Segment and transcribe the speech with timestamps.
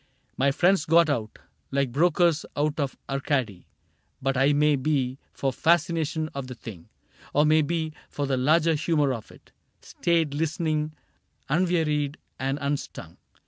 [0.35, 1.37] My friends got out.
[1.69, 3.67] Like brokers out of Arcady;
[4.19, 6.89] but I— May be for fascination of the thing.
[7.35, 9.51] Or may be for the larger humor of it—
[9.83, 10.93] Stayed listening,
[11.49, 13.17] unwearied and unstung.